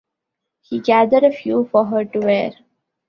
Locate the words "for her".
1.71-2.03